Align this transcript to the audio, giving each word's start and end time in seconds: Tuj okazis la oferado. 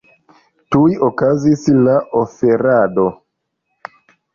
Tuj 0.75 0.95
okazis 1.09 1.67
la 1.85 1.95
oferado. 2.25 3.09